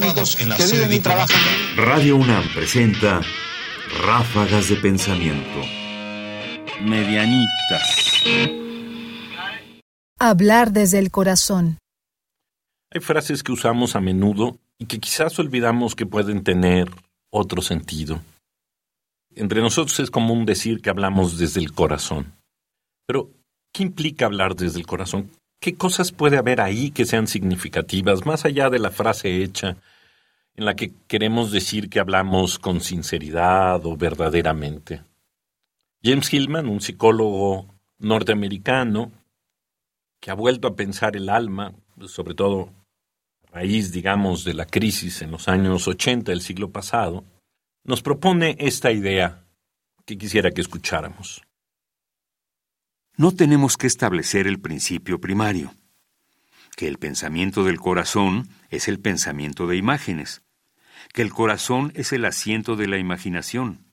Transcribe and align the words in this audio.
que 0.00 0.66
viven 0.72 0.92
y 0.92 1.00
trabajan. 1.00 1.40
Radio 1.76 2.16
UNAM 2.16 2.44
presenta 2.54 3.22
Ráfagas 4.04 4.68
de 4.68 4.76
Pensamiento. 4.76 5.60
Medianitas. 6.82 8.22
Hablar 10.18 10.72
desde 10.72 10.98
el 10.98 11.10
corazón. 11.10 11.78
Hay 12.92 13.00
frases 13.00 13.42
que 13.42 13.52
usamos 13.52 13.96
a 13.96 14.00
menudo 14.00 14.58
y 14.78 14.86
que 14.86 14.98
quizás 14.98 15.38
olvidamos 15.38 15.94
que 15.94 16.06
pueden 16.06 16.44
tener 16.44 16.90
otro 17.30 17.62
sentido. 17.62 18.20
Entre 19.34 19.60
nosotros 19.60 19.98
es 20.00 20.10
común 20.10 20.46
decir 20.46 20.80
que 20.80 20.90
hablamos 20.90 21.38
desde 21.38 21.60
el 21.60 21.72
corazón. 21.72 22.34
Pero, 23.06 23.30
¿qué 23.72 23.82
implica 23.82 24.26
hablar 24.26 24.56
desde 24.56 24.78
el 24.78 24.86
corazón? 24.86 25.30
¿Qué 25.60 25.74
cosas 25.76 26.12
puede 26.12 26.36
haber 26.36 26.60
ahí 26.60 26.90
que 26.90 27.04
sean 27.04 27.26
significativas, 27.26 28.26
más 28.26 28.44
allá 28.44 28.70
de 28.70 28.78
la 28.78 28.90
frase 28.90 29.42
hecha 29.42 29.76
en 30.54 30.64
la 30.64 30.74
que 30.74 30.92
queremos 31.06 31.52
decir 31.52 31.88
que 31.88 32.00
hablamos 32.00 32.58
con 32.58 32.80
sinceridad 32.80 33.84
o 33.84 33.96
verdaderamente? 33.96 35.02
James 36.02 36.32
Hillman, 36.32 36.68
un 36.68 36.80
psicólogo 36.80 37.74
norteamericano 37.98 39.10
que 40.20 40.30
ha 40.30 40.34
vuelto 40.34 40.68
a 40.68 40.76
pensar 40.76 41.16
el 41.16 41.28
alma, 41.28 41.74
sobre 42.06 42.34
todo 42.34 42.70
a 43.48 43.58
raíz, 43.58 43.92
digamos, 43.92 44.44
de 44.44 44.54
la 44.54 44.66
crisis 44.66 45.22
en 45.22 45.30
los 45.30 45.48
años 45.48 45.88
80 45.88 46.30
del 46.30 46.42
siglo 46.42 46.70
pasado, 46.70 47.24
nos 47.84 48.02
propone 48.02 48.56
esta 48.58 48.92
idea 48.92 49.44
que 50.04 50.18
quisiera 50.18 50.50
que 50.50 50.60
escucháramos. 50.60 51.45
No 53.16 53.32
tenemos 53.32 53.76
que 53.76 53.86
establecer 53.86 54.46
el 54.46 54.60
principio 54.60 55.20
primario, 55.20 55.72
que 56.76 56.86
el 56.86 56.98
pensamiento 56.98 57.64
del 57.64 57.78
corazón 57.78 58.48
es 58.70 58.88
el 58.88 59.00
pensamiento 59.00 59.66
de 59.66 59.76
imágenes, 59.76 60.42
que 61.14 61.22
el 61.22 61.32
corazón 61.32 61.92
es 61.94 62.12
el 62.12 62.26
asiento 62.26 62.76
de 62.76 62.88
la 62.88 62.98
imaginación, 62.98 63.86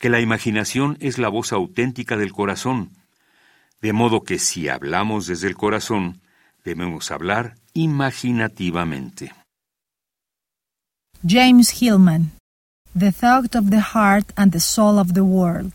que 0.00 0.10
la 0.10 0.20
imaginación 0.20 0.96
es 1.00 1.18
la 1.18 1.28
voz 1.28 1.52
auténtica 1.52 2.16
del 2.16 2.32
corazón, 2.32 2.90
de 3.80 3.92
modo 3.92 4.24
que 4.24 4.40
si 4.40 4.68
hablamos 4.68 5.26
desde 5.28 5.46
el 5.46 5.56
corazón, 5.56 6.20
debemos 6.64 7.12
hablar 7.12 7.54
imaginativamente. 7.72 9.32
James 11.24 11.80
Hillman 11.80 12.32
The 12.98 13.12
Thought 13.12 13.54
of 13.54 13.70
the 13.70 13.80
Heart 13.94 14.32
and 14.36 14.52
the 14.52 14.58
Soul 14.58 14.98
of 14.98 15.12
the 15.12 15.20
World. 15.20 15.74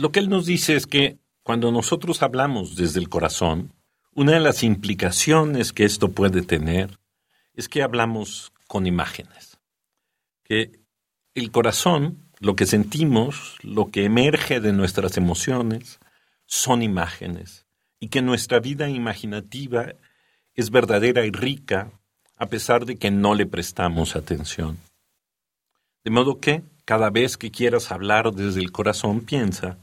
Lo 0.00 0.12
que 0.12 0.20
él 0.20 0.30
nos 0.30 0.46
dice 0.46 0.76
es 0.76 0.86
que 0.86 1.18
cuando 1.42 1.70
nosotros 1.70 2.22
hablamos 2.22 2.74
desde 2.74 2.98
el 3.00 3.10
corazón, 3.10 3.74
una 4.14 4.32
de 4.32 4.40
las 4.40 4.62
implicaciones 4.62 5.74
que 5.74 5.84
esto 5.84 6.12
puede 6.12 6.40
tener 6.40 6.98
es 7.52 7.68
que 7.68 7.82
hablamos 7.82 8.50
con 8.66 8.86
imágenes. 8.86 9.58
Que 10.42 10.80
el 11.34 11.50
corazón, 11.50 12.30
lo 12.38 12.56
que 12.56 12.64
sentimos, 12.64 13.58
lo 13.62 13.90
que 13.90 14.06
emerge 14.06 14.60
de 14.60 14.72
nuestras 14.72 15.18
emociones, 15.18 16.00
son 16.46 16.82
imágenes. 16.82 17.66
Y 17.98 18.08
que 18.08 18.22
nuestra 18.22 18.58
vida 18.58 18.88
imaginativa 18.88 19.92
es 20.54 20.70
verdadera 20.70 21.26
y 21.26 21.30
rica 21.30 21.92
a 22.38 22.46
pesar 22.46 22.86
de 22.86 22.96
que 22.96 23.10
no 23.10 23.34
le 23.34 23.44
prestamos 23.44 24.16
atención. 24.16 24.78
De 26.04 26.10
modo 26.10 26.40
que, 26.40 26.62
cada 26.86 27.10
vez 27.10 27.36
que 27.36 27.50
quieras 27.50 27.92
hablar 27.92 28.32
desde 28.32 28.60
el 28.60 28.72
corazón, 28.72 29.20
piensa 29.20 29.76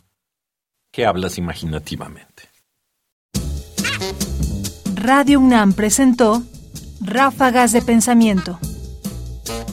que 0.97 1.05
hablas 1.05 1.37
imaginativamente. 1.37 2.49
Radio 4.95 5.39
UNAM 5.39 5.73
presentó 5.73 6.41
Ráfagas 7.01 7.71
de 7.71 7.83
Pensamiento. 7.83 8.57